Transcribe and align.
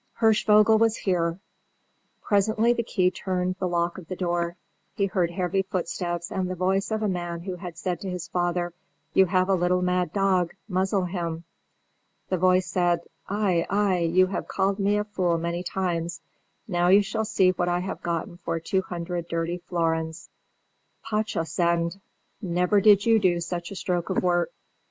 Hirschvogel 0.19 0.79
was 0.79 0.97
here. 0.97 1.39
Presently 2.23 2.73
the 2.73 2.81
key 2.81 3.11
turned 3.11 3.49
in 3.49 3.55
the 3.59 3.67
lock 3.67 3.99
of 3.99 4.07
the 4.07 4.15
door; 4.15 4.57
he 4.95 5.05
heard 5.05 5.29
heavy 5.29 5.61
footsteps 5.61 6.31
and 6.31 6.49
the 6.49 6.55
voice 6.55 6.89
of 6.89 7.01
the 7.01 7.07
man 7.07 7.41
who 7.41 7.55
had 7.57 7.77
said 7.77 8.01
to 8.01 8.09
his 8.09 8.27
father, 8.27 8.73
"You 9.13 9.27
have 9.27 9.47
a 9.47 9.53
little 9.53 9.83
mad 9.83 10.11
dog; 10.11 10.55
muzzle 10.67 11.05
him!" 11.05 11.43
The 12.29 12.39
voice 12.39 12.65
said, 12.65 13.01
"Ay, 13.29 13.67
ay, 13.69 13.99
you 13.99 14.25
have 14.25 14.47
called 14.47 14.79
me 14.79 14.97
a 14.97 15.03
fool 15.03 15.37
many 15.37 15.61
times. 15.61 16.19
Now 16.67 16.87
you 16.87 17.03
shall 17.03 17.23
see 17.23 17.51
what 17.51 17.69
I 17.69 17.81
have 17.81 18.01
gotten 18.01 18.37
for 18.37 18.59
two 18.59 18.81
hundred 18.81 19.27
dirty 19.27 19.59
florins. 19.67 20.29
Potztausend! 21.05 21.99
never 22.41 22.81
did 22.81 23.05
you 23.05 23.19
do 23.19 23.39
such 23.39 23.69
a 23.69 23.75
stroke 23.75 24.09
of 24.09 24.23
work." 24.23 24.49